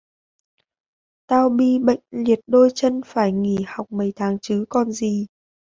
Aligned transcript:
tao 1.27 1.49
bi 1.49 1.79
bệnh 1.79 1.99
liệt 2.11 2.39
đôi 2.47 2.69
chân 2.75 3.01
phải 3.05 3.31
nghỉ 3.31 3.57
học 3.67 3.91
mấy 3.91 4.13
tháng 4.15 4.37
chứ 4.41 4.65
còn 4.69 4.91
gì 4.91 5.27